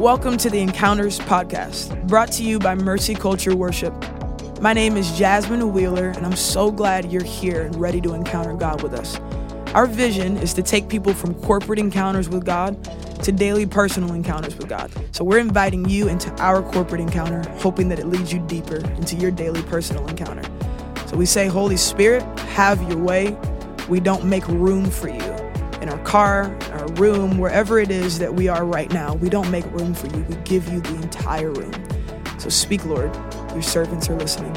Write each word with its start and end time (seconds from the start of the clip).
Welcome 0.00 0.38
to 0.38 0.48
the 0.48 0.60
Encounters 0.60 1.18
Podcast, 1.18 2.08
brought 2.08 2.32
to 2.32 2.42
you 2.42 2.58
by 2.58 2.74
Mercy 2.74 3.14
Culture 3.14 3.54
Worship. 3.54 3.92
My 4.58 4.72
name 4.72 4.96
is 4.96 5.12
Jasmine 5.18 5.74
Wheeler, 5.74 6.08
and 6.08 6.24
I'm 6.24 6.36
so 6.36 6.70
glad 6.70 7.12
you're 7.12 7.22
here 7.22 7.60
and 7.64 7.76
ready 7.76 8.00
to 8.00 8.14
encounter 8.14 8.54
God 8.54 8.82
with 8.82 8.94
us. 8.94 9.20
Our 9.74 9.84
vision 9.84 10.38
is 10.38 10.54
to 10.54 10.62
take 10.62 10.88
people 10.88 11.12
from 11.12 11.34
corporate 11.42 11.78
encounters 11.78 12.30
with 12.30 12.46
God 12.46 12.82
to 13.24 13.30
daily 13.30 13.66
personal 13.66 14.14
encounters 14.14 14.56
with 14.56 14.70
God. 14.70 14.90
So 15.14 15.22
we're 15.22 15.36
inviting 15.36 15.86
you 15.86 16.08
into 16.08 16.34
our 16.42 16.62
corporate 16.62 17.02
encounter, 17.02 17.46
hoping 17.58 17.90
that 17.90 17.98
it 17.98 18.06
leads 18.06 18.32
you 18.32 18.38
deeper 18.46 18.76
into 18.76 19.16
your 19.16 19.30
daily 19.30 19.62
personal 19.64 20.08
encounter. 20.08 20.50
So 21.08 21.18
we 21.18 21.26
say, 21.26 21.46
Holy 21.46 21.76
Spirit, 21.76 22.22
have 22.38 22.82
your 22.88 22.96
way. 22.96 23.36
We 23.90 24.00
don't 24.00 24.24
make 24.24 24.48
room 24.48 24.90
for 24.90 25.10
you 25.10 25.20
in 25.82 25.90
our 25.90 26.02
car, 26.04 26.44
room, 27.00 27.38
wherever 27.38 27.78
it 27.78 27.90
is 27.90 28.18
that 28.18 28.34
we 28.34 28.46
are 28.46 28.64
right 28.64 28.92
now, 28.92 29.14
we 29.14 29.30
don't 29.30 29.50
make 29.50 29.64
room 29.72 29.94
for 29.94 30.06
you. 30.08 30.22
We 30.28 30.34
give 30.44 30.68
you 30.68 30.80
the 30.80 30.94
entire 30.96 31.50
room. 31.50 31.72
So 32.38 32.50
speak, 32.50 32.84
Lord. 32.84 33.14
Your 33.52 33.62
servants 33.62 34.10
are 34.10 34.16
listening. 34.16 34.54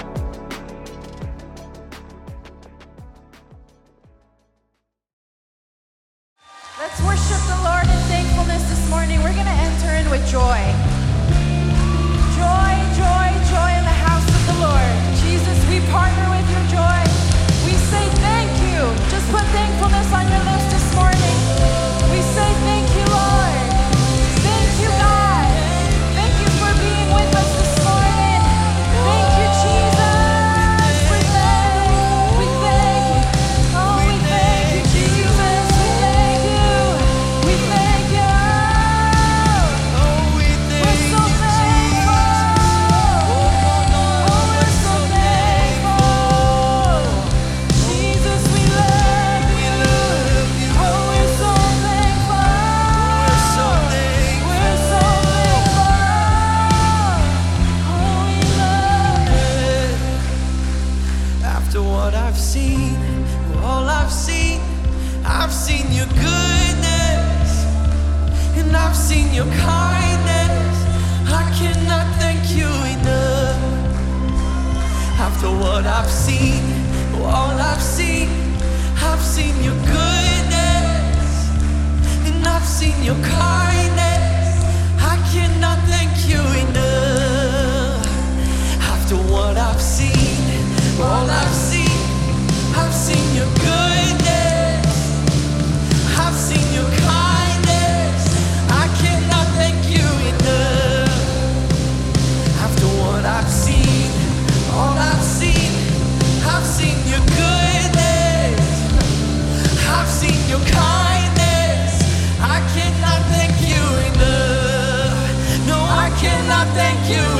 thank 116.73 117.09
you. 117.09 117.32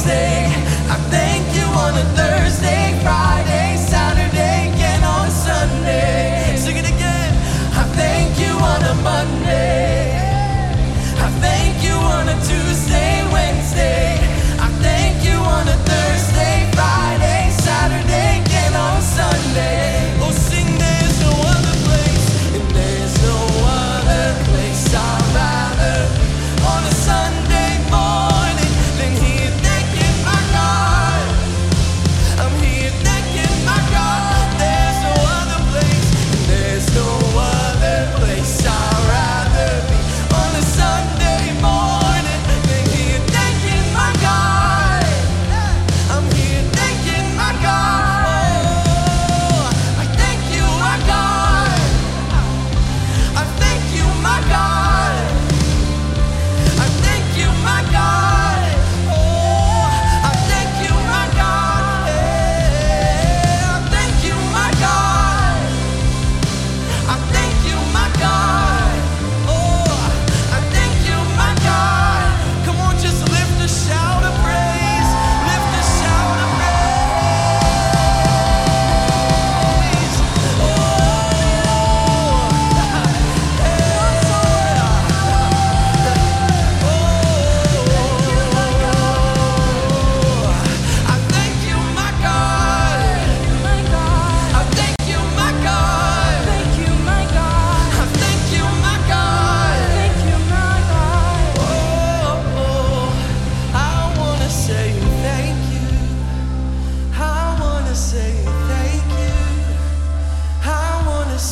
Wednesday. 0.00 0.46
I 0.88 0.96
thank 1.10 1.54
you 1.54 1.64
on 1.64 1.94
a 1.94 2.04
Thursday. 2.16 3.09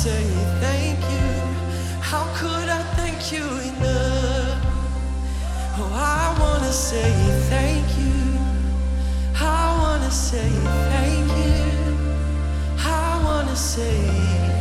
say 0.05 0.23
thank 0.61 1.01
you. 1.15 1.29
How 2.01 2.25
could 2.37 2.69
I 2.69 2.83
thank 2.95 3.33
you 3.33 3.45
enough? 3.71 4.61
Oh, 5.77 5.91
I 5.93 6.37
wanna 6.39 6.73
say 6.73 7.11
thank 7.51 7.87
you. 7.99 8.19
I 9.35 9.77
wanna 9.83 10.11
say 10.13 10.51
thank 10.93 11.29
you. 11.43 11.65
I 12.79 13.21
wanna 13.25 13.57
say 13.57 14.58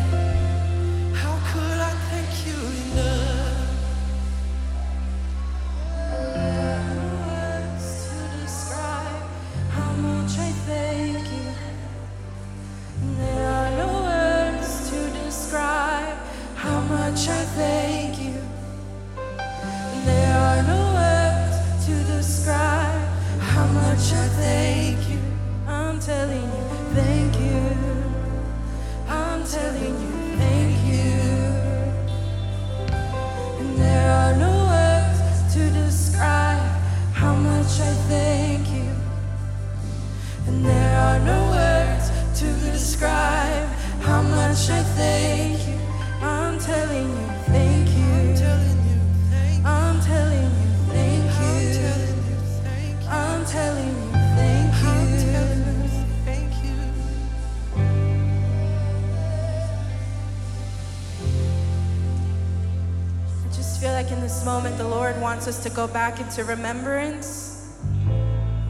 like 64.08 64.16
in 64.16 64.22
this 64.22 64.46
moment, 64.46 64.78
the 64.78 64.88
Lord 64.88 65.20
wants 65.20 65.50
us 65.50 65.62
to 65.64 65.70
go 65.70 65.86
back 65.86 66.22
into 66.22 66.46
remembrance 66.46 67.78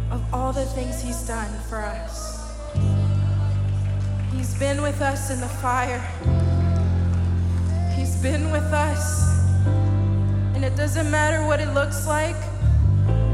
of 0.10 0.24
all 0.34 0.52
the 0.52 0.66
things 0.66 1.00
He's 1.00 1.28
done 1.28 1.52
for 1.70 1.78
us. 1.78 2.56
He's 4.34 4.58
been 4.58 4.82
with 4.82 5.00
us 5.00 5.30
in 5.30 5.40
the 5.40 5.48
fire, 5.48 6.00
He's 7.96 8.20
been 8.20 8.50
with 8.52 8.74
us. 8.74 9.46
And 10.56 10.66
it 10.66 10.76
doesn't 10.76 11.12
matter 11.12 11.46
what 11.46 11.60
it 11.60 11.72
looks 11.76 12.08
like, 12.08 12.38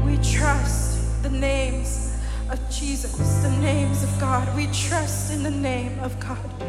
we 0.04 0.18
trust 0.18 1.22
the 1.22 1.30
names 1.30 2.18
of 2.50 2.58
Jesus, 2.70 3.16
the 3.42 3.56
names 3.62 4.02
of 4.02 4.20
God. 4.20 4.54
We 4.54 4.66
trust 4.66 5.32
in 5.32 5.42
the 5.42 5.50
name 5.50 5.98
of 6.00 6.20
God. 6.20 6.62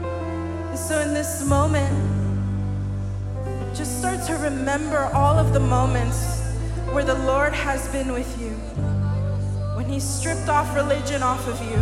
And 0.00 0.78
so 0.78 0.98
in 1.00 1.12
this 1.12 1.46
moment, 1.46 2.21
start 4.02 4.26
to 4.26 4.34
remember 4.38 5.08
all 5.14 5.38
of 5.38 5.52
the 5.52 5.60
moments 5.60 6.42
where 6.90 7.04
the 7.04 7.14
Lord 7.14 7.52
has 7.52 7.86
been 7.92 8.10
with 8.10 8.36
you. 8.40 8.50
When 9.76 9.88
He 9.88 10.00
stripped 10.00 10.48
off 10.48 10.74
religion 10.74 11.22
off 11.22 11.46
of 11.46 11.56
you, 11.62 11.76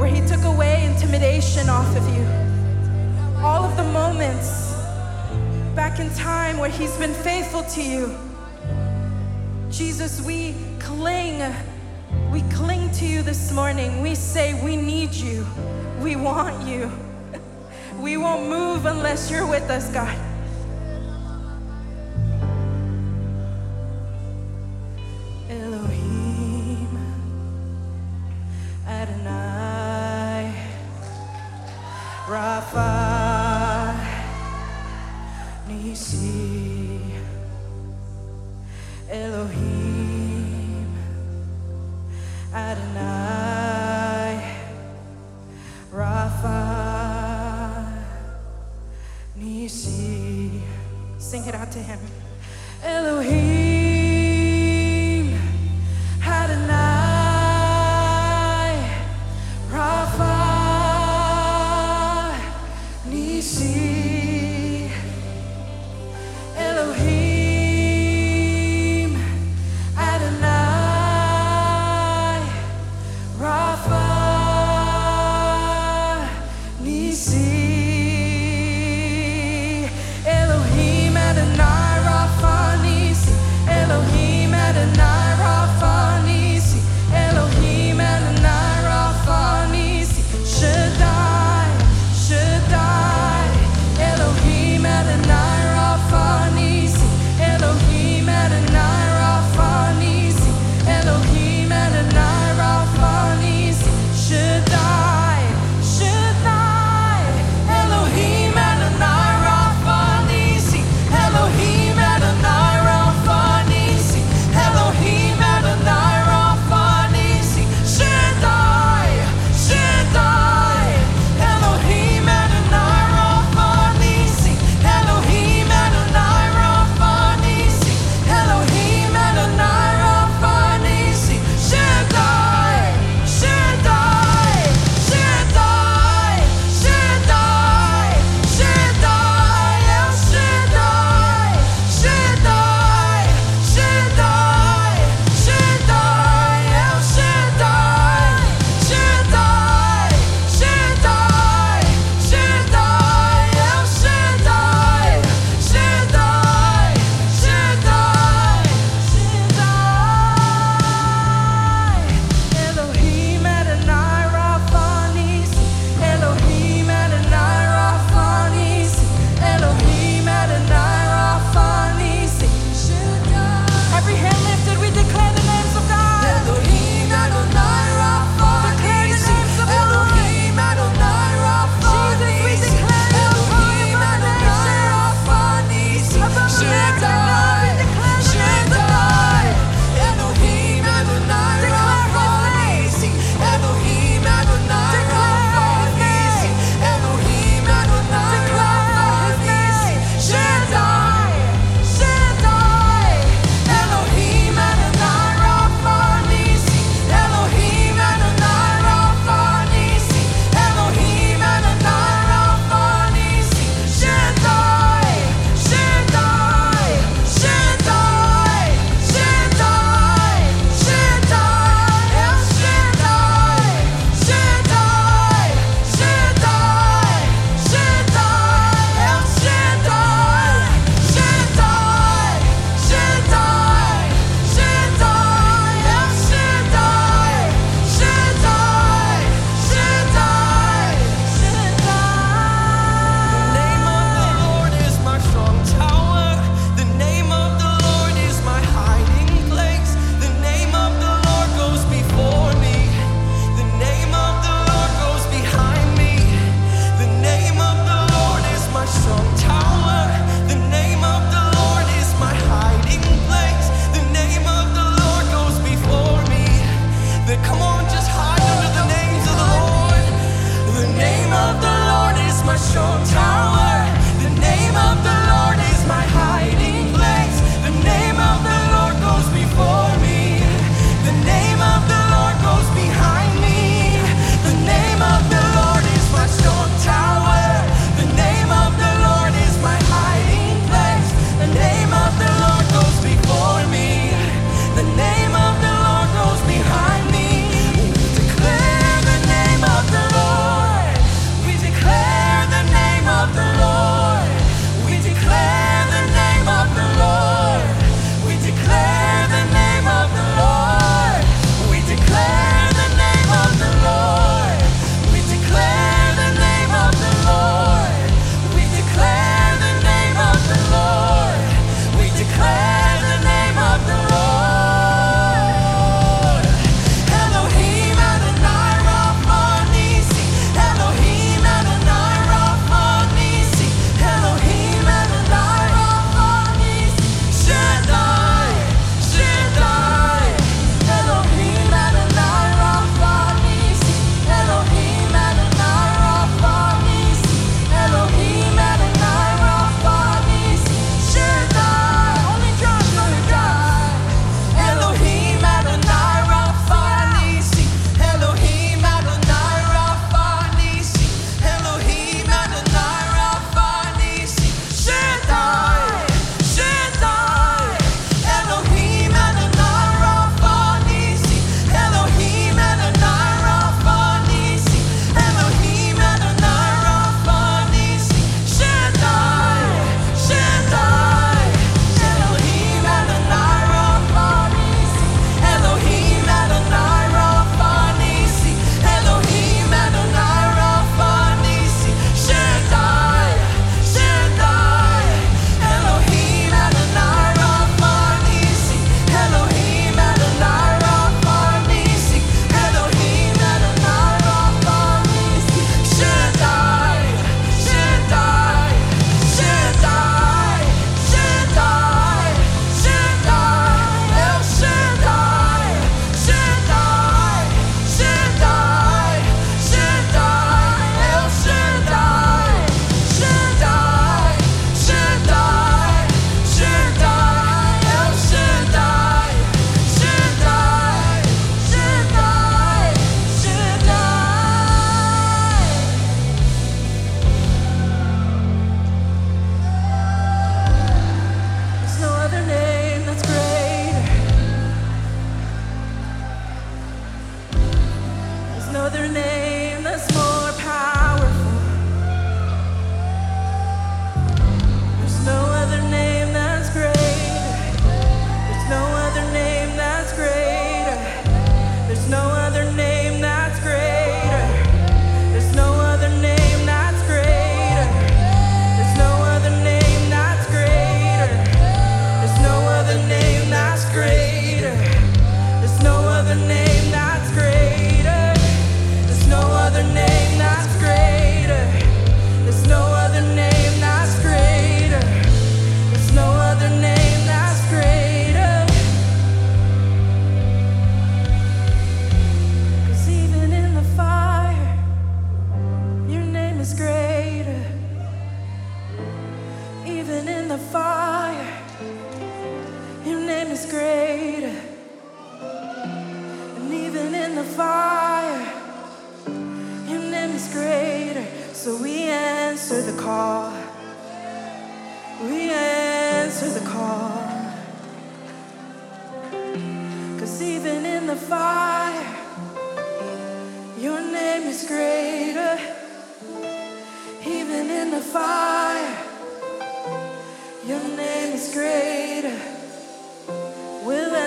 where 0.00 0.08
He 0.08 0.26
took 0.26 0.42
away 0.44 0.86
intimidation 0.86 1.68
off 1.68 1.94
of 1.94 2.08
you. 2.16 2.24
All 3.44 3.64
of 3.64 3.76
the 3.76 3.84
moments 3.92 4.72
back 5.74 6.00
in 6.00 6.08
time 6.14 6.56
where 6.56 6.70
He's 6.70 6.96
been 6.96 7.12
faithful 7.12 7.62
to 7.62 7.82
you. 7.82 8.16
Jesus, 9.70 10.22
we 10.22 10.54
cling. 10.78 11.54
We 12.32 12.40
cling 12.50 12.90
to 12.92 13.04
you 13.04 13.20
this 13.20 13.52
morning. 13.52 14.00
We 14.00 14.14
say, 14.14 14.58
We 14.64 14.74
need 14.76 15.12
you. 15.12 15.46
We 16.00 16.16
want 16.16 16.66
you. 16.66 16.90
We 18.04 18.18
won't 18.18 18.50
move 18.50 18.84
unless 18.84 19.30
you're 19.30 19.46
with 19.46 19.70
us, 19.70 19.88
God. 19.88 20.23
It 51.46 51.54
out 51.54 51.70
to 51.72 51.78
him. 51.78 51.98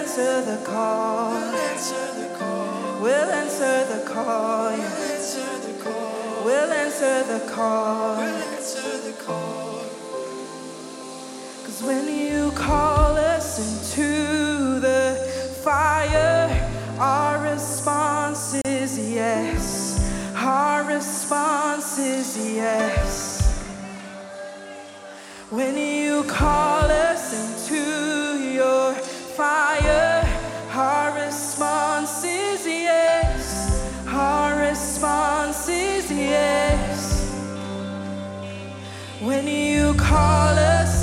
answer 0.07 0.41
the 0.41 0.65
call. 0.65 1.31
We'll 1.31 1.53
answer 1.53 2.13
the 2.15 2.37
call. 2.39 3.01
We'll 3.01 3.29
answer 3.29 3.85
the 3.93 4.09
call. 4.09 4.71
We'll 4.71 5.11
answer 5.11 5.59
the 5.67 5.83
call. 5.83 6.45
We'll 6.45 6.71
answer 6.71 7.23
the 7.23 7.39
call. 7.51 8.15
We'll 8.15 8.43
answer 8.55 8.97
the 8.99 9.13
call. 9.25 9.83
Cause 11.65 11.83
when 11.83 12.07
you 12.07 12.51
call 12.51 13.17
us 13.17 13.59
into 13.59 14.79
the 14.79 15.59
fire, 15.61 16.47
our 16.97 17.43
response 17.43 18.61
is 18.65 18.97
yes. 18.97 19.99
Our 20.37 20.85
response 20.85 21.99
is 21.99 22.55
yes. 22.55 23.43
When 25.49 25.75
you 25.77 26.23
call 26.23 26.89
us 26.89 27.33
into 27.35 28.41
your 28.53 28.93
fire, 28.93 29.66
when 39.19 39.47
you 39.47 39.95
call 39.95 40.53
us 40.55 40.96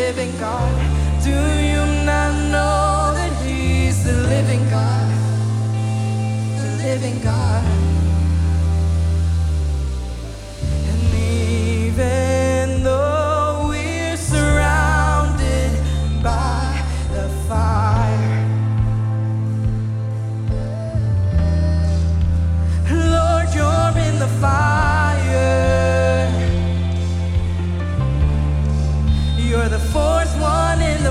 living 0.00 0.32
God? 0.38 0.74
Do 1.22 1.36
you 1.72 1.82
not 2.08 2.32
know 2.54 3.12
that 3.18 3.32
He's 3.44 4.02
the 4.02 4.16
living 4.34 4.64
God? 4.70 5.08
The 6.60 6.68
living 6.86 7.18
God. 7.22 7.64
And 10.90 11.02
even 11.14 12.82
though 12.82 13.66
we're 13.68 14.16
surrounded 14.16 15.70
by 16.22 16.64
the 17.14 17.26
fire, 17.48 18.38
Lord, 23.14 23.48
you're 23.56 23.94
in 24.08 24.18
the 24.18 24.32
fire. 24.40 24.69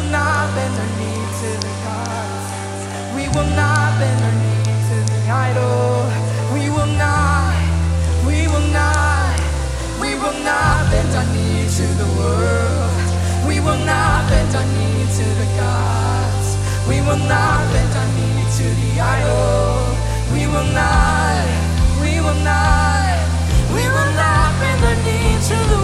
will 0.00 0.10
not 0.10 0.54
bend 0.54 0.76
our 0.80 0.90
knee 0.98 1.24
to 1.40 1.50
the 1.60 1.72
gods. 1.84 2.46
We 3.14 3.28
will 3.34 3.50
not 3.54 3.98
bend 4.00 4.20
our 4.24 4.32
knee 4.40 4.64
to 4.88 4.96
the 5.12 5.20
idol. 5.28 6.08
We 6.54 6.70
will 6.70 6.92
not, 6.96 7.52
we 8.26 8.48
will 8.48 8.68
not, 8.72 9.36
we 10.00 10.14
will 10.16 10.38
not 10.42 10.90
bend 10.90 11.12
our 11.14 11.26
knee 11.34 11.68
to 11.76 11.86
the 12.00 12.08
world. 12.16 12.96
We 13.46 13.60
will 13.60 13.82
not 13.84 14.28
bend 14.30 14.54
our 14.56 14.64
knee 14.64 15.04
to 15.18 15.26
the 15.40 15.48
gods. 15.60 16.48
We 16.88 17.00
will 17.02 17.22
not 17.28 17.60
bend 17.72 17.92
our 18.00 18.08
knee 18.16 18.44
to 18.56 18.66
the 18.80 18.92
idol. 19.00 19.84
We 20.32 20.46
will 20.46 20.70
not, 20.72 21.44
we 22.00 22.12
will 22.24 22.40
not, 22.40 23.18
we 23.76 23.84
will 23.84 24.12
not 24.16 24.48
bend 24.60 24.80
our 24.88 24.96
knee 25.04 25.36
to 25.48 25.56
the 25.72 25.79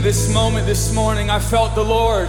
into 0.00 0.08
this 0.08 0.32
moment 0.32 0.66
this 0.66 0.94
morning, 0.94 1.28
I 1.28 1.38
felt 1.38 1.74
the 1.74 1.84
Lord, 1.84 2.28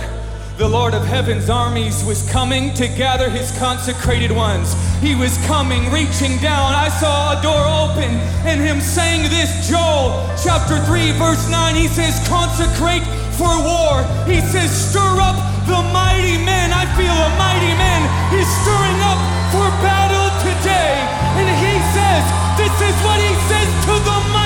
the 0.57 0.67
Lord 0.67 0.93
of 0.93 1.05
heaven's 1.05 1.49
armies, 1.49 2.03
was 2.03 2.29
coming 2.29 2.73
to 2.73 2.87
gather 2.87 3.29
his 3.29 3.55
consecrated 3.57 4.31
ones. 4.31 4.75
He 4.99 5.15
was 5.15 5.37
coming, 5.47 5.89
reaching 5.91 6.35
down. 6.39 6.75
I 6.75 6.89
saw 6.89 7.39
a 7.39 7.41
door 7.41 7.63
open 7.63 8.11
and 8.43 8.59
him 8.59 8.81
saying 8.81 9.23
this 9.29 9.69
Joel 9.69 10.11
chapter 10.43 10.83
3, 10.83 11.11
verse 11.15 11.49
9. 11.49 11.75
He 11.75 11.87
says, 11.87 12.19
Consecrate 12.27 13.07
for 13.39 13.51
war. 13.63 14.03
He 14.27 14.41
says, 14.51 14.67
Stir 14.67 15.15
up 15.23 15.39
the 15.63 15.79
mighty 15.95 16.43
men. 16.43 16.75
I 16.75 16.83
feel 16.99 17.15
a 17.15 17.31
mighty 17.39 17.73
man 17.79 18.01
is 18.35 18.47
stirring 18.63 18.99
up 19.07 19.19
for 19.55 19.67
battle 19.79 20.27
today. 20.43 20.91
And 21.39 21.47
he 21.47 21.75
says, 21.95 22.23
This 22.59 22.75
is 22.89 22.95
what 23.07 23.19
he 23.19 23.33
says 23.47 23.69
to 23.87 23.93
the 23.95 24.17
mighty. 24.33 24.40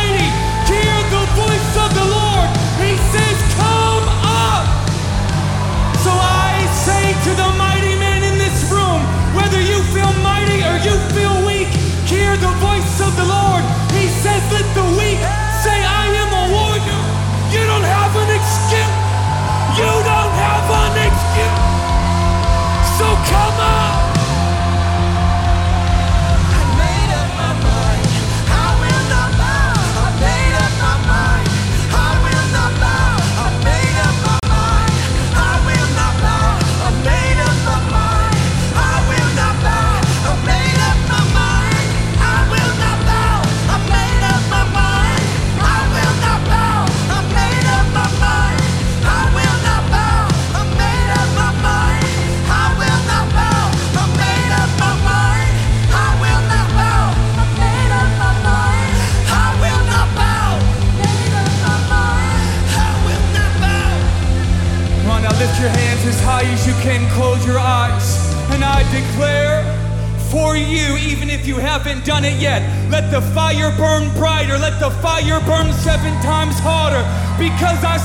To 7.25 7.31
the 7.33 7.51
mighty 7.57 7.95
man 7.97 8.21
in 8.21 8.37
this 8.37 8.69
room, 8.69 9.01
whether 9.33 9.59
you 9.59 9.81
feel 9.89 10.13
mighty 10.21 10.61
or 10.61 10.77
you 10.85 10.93
feel 11.17 11.33
weak, 11.43 11.69
hear 12.05 12.37
the 12.37 12.53
voice 12.61 13.01
of 13.01 13.17
the 13.17 13.25
Lord. 13.25 13.63
He 13.97 14.05
says, 14.21 14.43
Let 14.53 14.67
the 14.77 14.85
weak 14.93 15.17
say, 15.65 15.94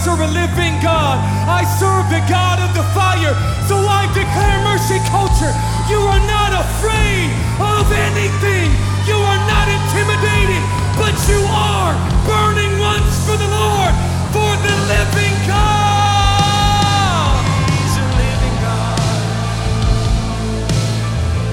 serve 0.00 0.20
a 0.20 0.30
living 0.32 0.80
God. 0.80 1.20
I 1.44 1.60
serve 1.76 2.08
the 2.08 2.24
God 2.24 2.56
of 2.56 2.72
the 2.72 2.84
fire. 2.96 3.36
So 3.68 3.76
I 3.84 4.08
declare 4.16 4.58
mercy 4.64 4.96
culture. 5.12 5.52
You 5.92 6.00
are 6.08 6.24
not 6.24 6.56
afraid 6.56 7.28
of 7.60 7.84
anything. 7.92 8.72
You 9.04 9.20
are 9.20 9.40
not 9.44 9.66
intimidated, 9.68 10.62
but 10.96 11.12
you 11.28 11.44
are 11.52 11.92
burning 12.24 12.72
once 12.80 13.12
for 13.28 13.36
the 13.36 13.50
Lord, 13.52 13.92
for 14.32 14.52
the 14.64 14.74
living 14.88 15.36
God. 15.44 16.00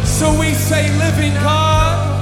So 0.05 0.31
we 0.39 0.53
say, 0.53 0.89
Living 0.97 1.33
God. 1.43 2.15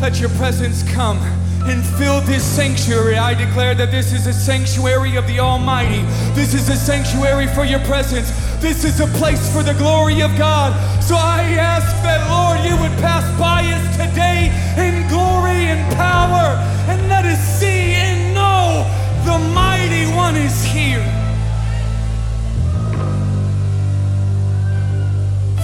let 0.00 0.18
your 0.18 0.30
presence 0.30 0.82
come 0.94 1.18
and 1.64 1.84
fill 1.84 2.20
this 2.22 2.44
sanctuary. 2.44 3.16
I 3.16 3.34
declare 3.34 3.74
that 3.74 3.90
this 3.90 4.12
is 4.12 4.26
a 4.26 4.32
sanctuary 4.32 5.16
of 5.16 5.26
the 5.26 5.40
Almighty. 5.40 6.02
This 6.32 6.54
is 6.54 6.68
a 6.68 6.76
sanctuary 6.76 7.46
for 7.48 7.64
your 7.64 7.80
presence. 7.80 8.30
This 8.60 8.84
is 8.84 9.00
a 9.00 9.06
place 9.18 9.52
for 9.52 9.62
the 9.62 9.74
glory 9.74 10.22
of 10.22 10.36
God. 10.36 10.72
So 11.02 11.16
I 11.16 11.42
ask 11.58 11.86
that, 12.02 12.20
Lord, 12.28 12.64
you 12.64 12.76
would 12.80 12.96
pass 13.00 13.24
by 13.38 13.62
us 13.64 13.96
today 13.96 14.48
in 14.76 15.08
glory 15.08 15.68
and 15.68 15.96
power 15.96 16.56
and 16.88 17.08
let 17.08 17.24
us 17.24 17.40
see 17.58 17.92
and 17.92 18.34
know 18.34 18.86
the 19.24 19.38
mighty 19.54 20.06
one 20.14 20.36
is 20.36 20.64
here. 20.64 21.04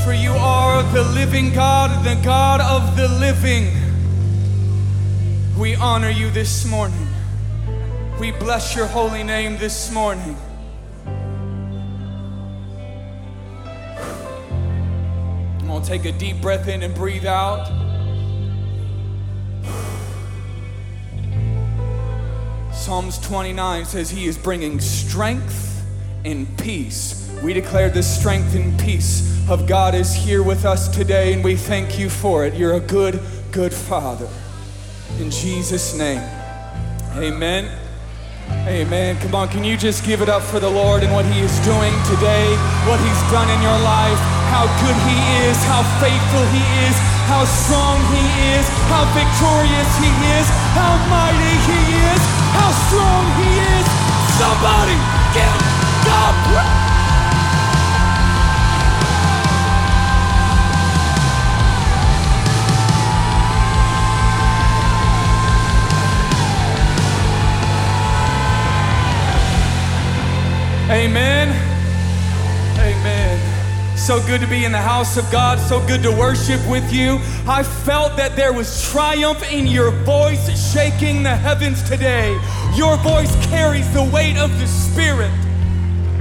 For 0.05 0.12
you 0.12 0.32
are 0.32 0.82
the 0.92 1.03
living 1.03 1.53
God, 1.53 2.05
the 2.05 2.14
God 2.22 2.61
of 2.61 2.97
the 2.97 3.09
living. 3.09 3.86
We 5.59 5.74
honor 5.74 6.11
you 6.11 6.28
this 6.30 6.66
morning. 6.66 7.09
We 8.20 8.30
bless 8.30 8.76
your 8.76 8.84
holy 8.84 9.22
name 9.22 9.57
this 9.57 9.90
morning. 9.90 10.36
I'm 15.59 15.66
gonna 15.66 15.82
take 15.82 16.04
a 16.04 16.12
deep 16.12 16.42
breath 16.42 16.68
in 16.68 16.82
and 16.82 16.94
breathe 16.94 17.24
out. 17.24 17.68
Psalms 22.74 23.18
29 23.20 23.86
says 23.86 24.11
he 24.11 24.26
is 24.26 24.36
bringing 24.36 24.78
strength 24.78 25.86
and 26.26 26.46
peace. 26.59 27.30
We 27.42 27.54
declare 27.54 27.88
the 27.88 28.02
strength 28.02 28.54
and 28.54 28.78
peace 28.78 29.48
of 29.48 29.66
God 29.66 29.94
is 29.94 30.12
here 30.12 30.42
with 30.42 30.66
us 30.66 30.86
today, 30.86 31.32
and 31.32 31.42
we 31.42 31.57
thank 31.57 31.98
you 31.98 32.11
for 32.11 32.44
it. 32.44 32.52
You're 32.52 32.74
a 32.74 32.80
good, 32.80 33.18
good 33.52 33.72
Father. 33.72 34.28
In 35.18 35.30
Jesus' 35.30 35.96
name, 35.96 36.20
amen. 37.16 37.72
Amen. 38.68 39.16
Come 39.22 39.34
on, 39.34 39.48
can 39.48 39.64
you 39.64 39.76
just 39.76 40.04
give 40.04 40.20
it 40.22 40.28
up 40.28 40.42
for 40.42 40.60
the 40.60 40.68
Lord 40.68 41.02
and 41.02 41.12
what 41.12 41.24
He 41.24 41.40
is 41.40 41.56
doing 41.64 41.94
today, 42.04 42.52
what 42.84 43.00
He's 43.00 43.22
done 43.32 43.48
in 43.48 43.60
your 43.62 43.78
life, 43.80 44.18
how 44.52 44.68
good 44.84 44.96
He 45.08 45.18
is, 45.46 45.56
how 45.64 45.82
faithful 46.02 46.44
He 46.52 46.62
is, 46.84 46.96
how 47.30 47.44
strong 47.46 47.98
He 48.12 48.22
is, 48.54 48.66
how 48.92 49.08
victorious 49.16 49.90
He 49.98 50.12
is, 50.36 50.46
how 50.76 50.94
mighty 51.08 51.56
He 51.64 51.80
is, 52.12 52.22
how 52.54 52.70
strong 52.86 53.24
He 53.40 53.50
is. 53.56 53.86
Somebody 54.36 54.98
give 55.32 55.58
God 56.04 56.34
praise. 56.52 56.95
Amen. 70.89 71.49
Amen. 72.78 73.99
So 73.99 74.24
good 74.24 74.41
to 74.41 74.47
be 74.47 74.64
in 74.64 74.70
the 74.70 74.78
house 74.78 75.16
of 75.16 75.28
God. 75.32 75.59
So 75.59 75.84
good 75.84 76.01
to 76.05 76.12
worship 76.12 76.61
with 76.68 76.93
you. 76.93 77.18
I 77.49 77.64
felt 77.64 78.16
that 78.16 78.37
there 78.37 78.53
was 78.53 78.89
triumph 78.89 79.43
in 79.51 79.66
your 79.66 79.91
voice 80.05 80.72
shaking 80.72 81.24
the 81.24 81.34
heavens 81.34 81.82
today. 81.82 82.39
Your 82.76 82.97
voice 82.99 83.34
carries 83.47 83.93
the 83.93 84.05
weight 84.05 84.37
of 84.37 84.57
the 84.61 84.66
Spirit. 84.68 85.32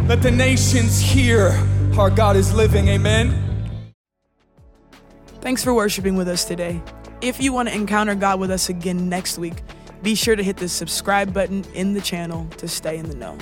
Let 0.07 0.23
the 0.23 0.31
nations 0.31 0.99
hear 0.99 1.49
our 1.95 2.09
God 2.09 2.35
is 2.35 2.51
living. 2.51 2.87
Amen. 2.87 3.39
Thanks 5.41 5.63
for 5.63 5.75
worshiping 5.75 6.15
with 6.15 6.27
us 6.27 6.43
today. 6.43 6.81
If 7.21 7.39
you 7.39 7.53
want 7.53 7.69
to 7.69 7.75
encounter 7.75 8.15
God 8.15 8.39
with 8.39 8.49
us 8.49 8.69
again 8.69 9.09
next 9.09 9.37
week, 9.37 9.61
be 10.01 10.15
sure 10.15 10.35
to 10.35 10.41
hit 10.41 10.57
the 10.57 10.69
subscribe 10.69 11.35
button 11.35 11.63
in 11.75 11.93
the 11.93 12.01
channel 12.01 12.47
to 12.57 12.67
stay 12.67 12.97
in 12.97 13.07
the 13.07 13.15
know. 13.15 13.37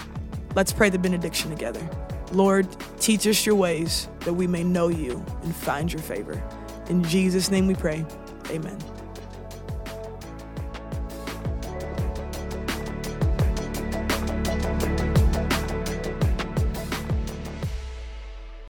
Let's 0.56 0.72
pray 0.72 0.90
the 0.90 1.00
benediction 1.00 1.50
together. 1.50 1.88
Lord, 2.32 2.68
teach 3.00 3.28
us 3.28 3.46
your 3.46 3.56
ways 3.56 4.08
that 4.22 4.34
we 4.34 4.48
may 4.48 4.64
know 4.64 4.88
you 4.88 5.24
and 5.44 5.56
find 5.56 5.92
your 5.92 6.02
favor. 6.02 6.42
In 6.90 7.04
Jesus' 7.04 7.50
name 7.50 7.68
we 7.68 7.76
pray. 7.76 8.06
Amen. 8.50 8.78